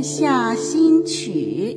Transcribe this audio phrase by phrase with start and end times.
[0.00, 1.76] 月下新曲，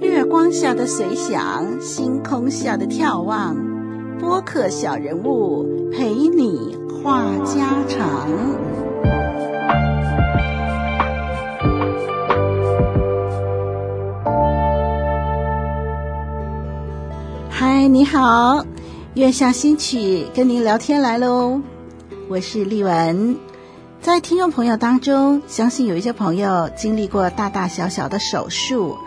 [0.00, 3.54] 月光下的随想，星空下的眺望，
[4.18, 8.26] 播客小人物陪你话家常。
[17.50, 18.64] 嗨，你好，
[19.12, 21.60] 月下新曲跟您聊天来喽。
[22.30, 23.36] 我是丽文，
[24.04, 28.98] 在听众朋友当中，相信有一些朋友经历过大大小小的手术，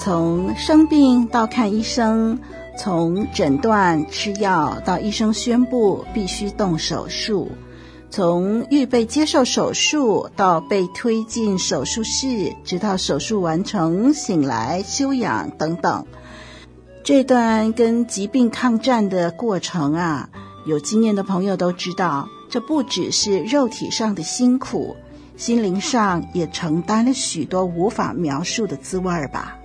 [0.00, 2.36] 从生病到看医生，
[2.76, 7.52] 从诊断吃药到医生宣布必须动手术，
[8.10, 16.04] 从预备接受手术到被推进手术室，直到手术完成醒来休养等等，
[17.04, 20.28] 这段跟疾病抗战的过程啊，
[20.66, 22.28] 有经验的朋友都知道。
[22.52, 24.94] 这不只是肉体上的辛苦，
[25.38, 29.56] 心灵上也承担了许多无法描述的滋味吧。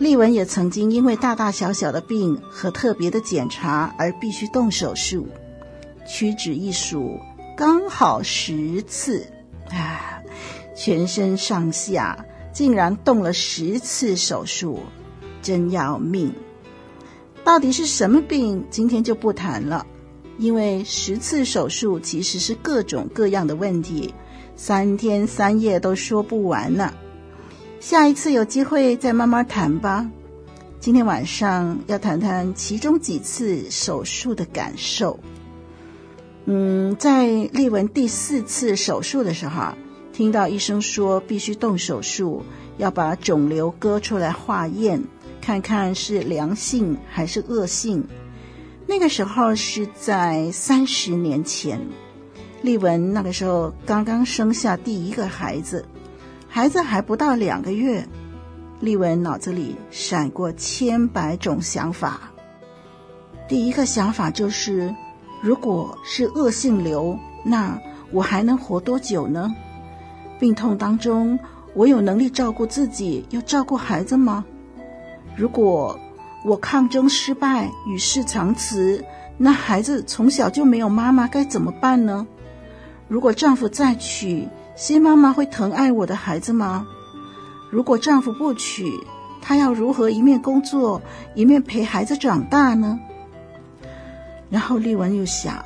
[0.00, 5.28] 丽文也曾经因为大大小小的病和特别的检查而必须动手术，
[6.08, 7.20] 屈指一数，
[7.56, 9.24] 刚好十次，
[9.70, 10.20] 啊，
[10.74, 14.80] 全身上下竟然动了十次手术，
[15.40, 16.34] 真要命！
[17.44, 18.66] 到底是什么病？
[18.70, 19.86] 今天就不谈了。
[20.40, 24.14] 因为十次手术其实是各种各样的问题，
[24.56, 26.94] 三天三夜都说不完呢。
[27.78, 30.10] 下一次有机会再慢慢谈吧。
[30.80, 35.20] 今天晚上要谈谈其中几次手术的感受。
[36.46, 39.74] 嗯，在丽文第四次手术的时候，
[40.10, 42.42] 听到医生说必须动手术，
[42.78, 45.02] 要把肿瘤割出来化验，
[45.42, 48.02] 看看是良性还是恶性。
[48.90, 51.80] 那个时候是在三十年前，
[52.60, 55.86] 丽文那个时候刚刚生下第一个孩子，
[56.48, 58.04] 孩子还不到两个月，
[58.80, 62.32] 丽文脑子里闪过千百种想法。
[63.46, 64.92] 第一个想法就是，
[65.40, 67.80] 如果是恶性瘤，那
[68.10, 69.54] 我还能活多久呢？
[70.40, 71.38] 病痛当中，
[71.74, 74.44] 我有能力照顾自己，又照顾孩子吗？
[75.36, 75.96] 如果
[76.42, 79.04] 我抗争失败，与世长辞，
[79.36, 82.26] 那孩子从小就没有妈妈，该怎么办呢？
[83.08, 86.86] 如果丈夫再娶，新妈妈会疼爱我的孩子吗？
[87.70, 89.00] 如果丈夫不娶，
[89.42, 91.02] 她要如何一面工作，
[91.34, 92.98] 一面陪孩子长大呢？
[94.48, 95.62] 然后丽文又想，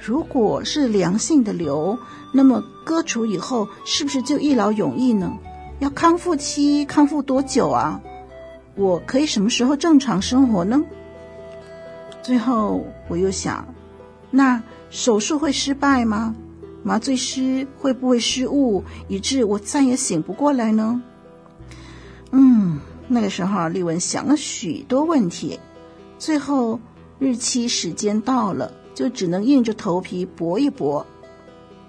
[0.00, 1.98] 如果是良性的瘤，
[2.32, 5.32] 那么割除以后，是不是就一劳永逸呢？
[5.80, 8.00] 要康复期，康复多久啊？
[8.74, 10.82] 我可以什么时候正常生活呢？
[12.22, 13.66] 最后我又想，
[14.30, 16.34] 那手术会失败吗？
[16.82, 21.02] 麻醉师会不会失误，以致我再也醒不过来呢？
[22.30, 25.60] 嗯，那个时候丽文想了许多问题，
[26.18, 26.80] 最后
[27.18, 31.06] 日期时间到了，就只能硬着头皮搏一搏。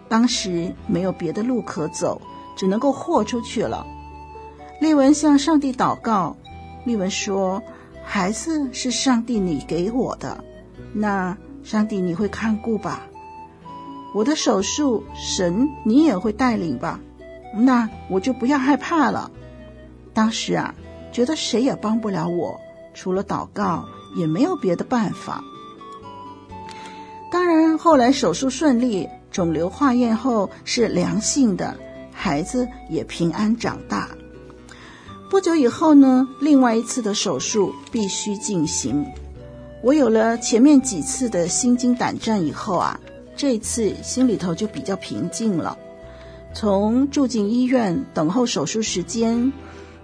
[0.10, 2.22] 当时没有别的路可走，
[2.56, 3.88] 只能够豁出去了。
[4.80, 6.36] 丽文向上帝祷告。
[6.86, 7.62] 丽文说
[8.04, 10.44] ：“孩子是上帝你给我的，
[10.94, 13.08] 那上帝你会看顾吧？
[14.14, 17.00] 我的手术，神你也会带领吧？
[17.56, 19.32] 那我就不要害怕了。
[20.14, 20.76] 当时啊，
[21.12, 22.60] 觉得谁也帮不了我，
[22.94, 25.44] 除了祷告，也没有别的办法。
[27.32, 31.76] 当然，后来手术顺利，肿瘤化验后是良性的，
[32.12, 34.10] 孩子也平安长大。”
[35.34, 39.04] 不久以后呢，另外一次的手术必须进行。
[39.82, 43.00] 我有了前面几次的心惊胆战以后啊，
[43.36, 45.76] 这次心里头就比较平静了。
[46.54, 49.52] 从住进医院等候手术时间，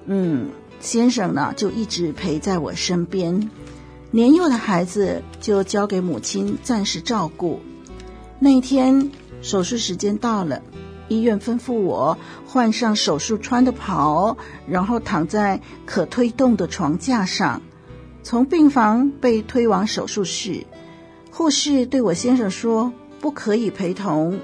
[0.07, 3.51] 嗯，先生呢就一直陪在我身边，
[4.09, 7.59] 年幼的孩子就交给母亲暂时照顾。
[8.39, 9.11] 那一天
[9.43, 10.59] 手术时间到了。
[11.09, 17.61] 医院吩咐我换上手术穿的袍，然后躺在可推动的床架上，
[18.23, 20.65] 从病房被推往手术室。
[21.31, 24.39] 护士对我先生说：“不可以陪同。”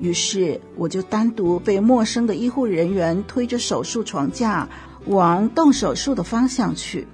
[0.00, 4.68] 于是我就单独被陌生的医护人员推着手术床架
[5.06, 7.06] 往动手术的方向去。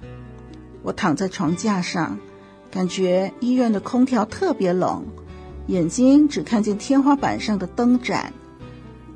[0.83, 2.19] 我躺在床架上，
[2.69, 5.03] 感觉医院的空调特别冷，
[5.65, 8.31] 眼睛只看见天花板上的灯盏。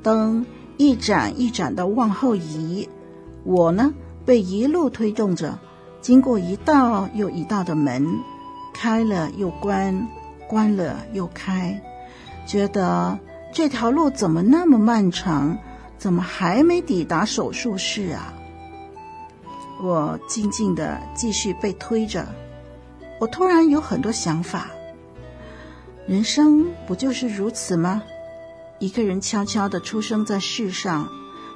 [0.02, 0.44] 灯
[0.76, 2.88] 一盏一盏的往后移，
[3.44, 3.92] 我呢
[4.24, 5.58] 被一路推动着，
[6.00, 8.06] 经过一道又一道的门，
[8.72, 10.08] 开了又关，
[10.48, 11.80] 关了又开，
[12.46, 13.18] 觉得
[13.52, 15.58] 这条路怎么那么漫长？
[15.98, 18.32] 怎么还没抵达手术室啊？
[19.82, 22.26] 我静静的继续被推着，
[23.18, 24.70] 我突然有很多想法。
[26.06, 28.02] 人生不就是如此吗？
[28.80, 31.08] 一个人悄悄地出生在世上，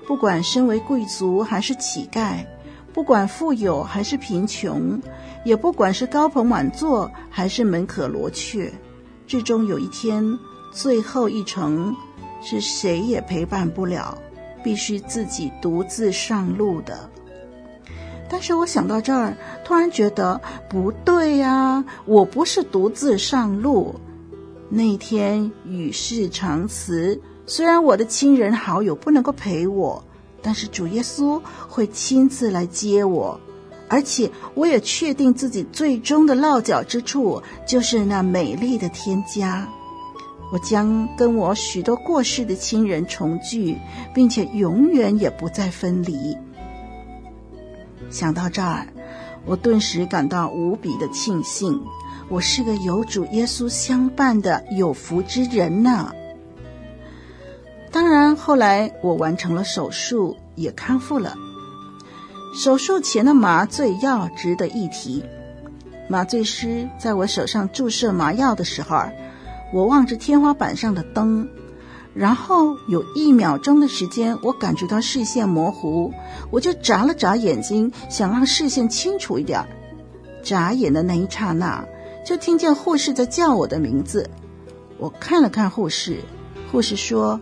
[0.07, 2.45] 不管身为贵族还是乞丐，
[2.93, 5.01] 不管富有还是贫穷，
[5.43, 8.73] 也不管是高朋满座还是门可罗雀，
[9.27, 10.39] 至终有一天，
[10.71, 11.97] 最后一程
[12.43, 14.17] 是谁也陪伴不了。
[14.63, 17.11] 必须自己独自上路的。
[18.31, 20.41] 但是我想到这儿，突然觉得
[20.71, 24.01] 不对呀，我不是独自上路。
[24.75, 30.03] 那天与世长辞，虽然我的亲人好友不能够陪我，
[30.43, 33.39] 但是主耶稣会亲自来接我，
[33.89, 39.69] 而且我也确定自己最终的落脚之处就是那美丽的天家。
[40.53, 43.79] 我将跟我许多过世的亲人重聚，
[44.13, 46.37] 并且永远也不再分离。
[48.11, 48.89] 想到这儿，
[49.47, 51.81] 我顿时感到无比的庆幸，
[52.29, 56.13] 我是个有主耶稣相伴的有福之人呢。
[57.91, 61.35] 当然，后来我完成了手术，也康复了。
[62.55, 65.25] 手术前的麻醉药值得一提，
[66.09, 69.03] 麻醉师在我手上注射麻药的时候。
[69.73, 71.49] 我望着天花板上的灯，
[72.15, 76.13] 然后有一秒钟的时间，我感觉到视线模糊，
[76.51, 79.67] 我就眨了眨眼睛，想让视线清楚一点。
[80.45, 81.85] 眨眼的那一刹那，
[82.25, 84.29] 就听见护士在叫我的名字。
[84.99, 86.19] 我看了看护士，
[86.73, 87.39] 护士说：“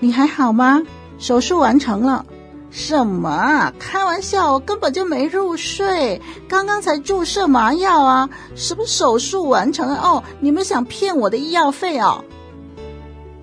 [0.00, 0.82] 你还好吗？
[1.18, 2.24] 手术完成了。”
[2.68, 3.72] 什么啊？
[3.78, 8.28] 开玩笑，我根本就没入睡，刚刚才注射麻药啊！
[8.54, 9.96] 什么手术完成了？
[9.96, 12.22] 哦，你们想骗我的医药费哦？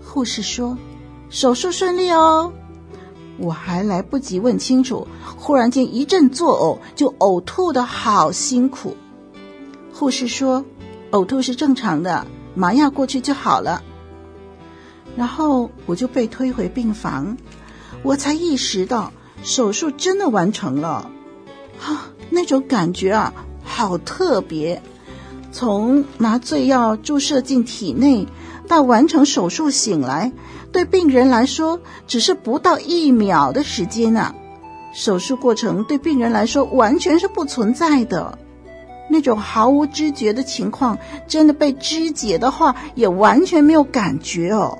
[0.03, 0.77] 护士说
[1.29, 2.51] ：“手术顺利哦。”
[3.39, 8.95] 我还来不及问清楚，忽然间一阵作呕，就呕吐的好辛苦。
[9.93, 10.65] 护士说
[11.11, 13.81] ：“呕吐是正常的，麻药过去就好了。”
[15.15, 17.37] 然后我就被推回病房，
[18.01, 19.13] 我才意识到。
[19.43, 21.11] 手术真的完成了，
[21.81, 24.81] 啊，那种感觉啊，好特别。
[25.51, 28.25] 从麻醉药注射进体内
[28.69, 30.31] 到完成手术醒来，
[30.71, 34.33] 对病人来说只是不到一秒的时间啊。
[34.93, 38.39] 手术过程对病人来说完全是不存在的，
[39.13, 44.77] 那种毫无知觉的情况，真的被肢解的话也完全没有感觉哦。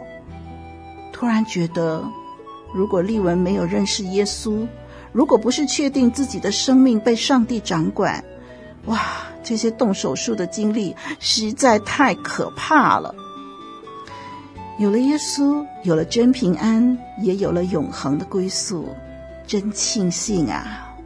[1.14, 2.04] 突然觉得。
[2.76, 4.68] 如果丽文没有认识耶稣，
[5.12, 8.26] 如果不是确定自己的生命被上帝掌管，
[8.86, 9.00] 哇，
[9.44, 13.14] 这些动手术的经历实在太可怕了。
[14.80, 18.90] 有了耶稣，有了真平安，也有了永恒的归宿，
[19.46, 20.98] 真庆幸啊！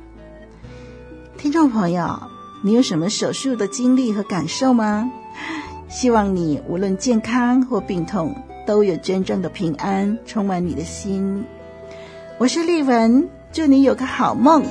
[1.38, 2.18] 听众朋友，
[2.64, 5.10] 你有什么手术的经历和感受吗？
[5.90, 11.46] 希望你无论健康或病痛，都有真正的平安充满你的心。
[12.38, 14.64] 我是丽文，祝你有个好梦。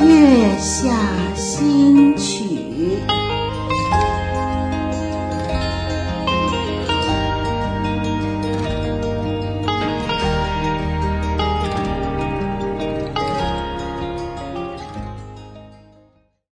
[0.00, 0.90] 月下
[1.34, 3.11] 新曲。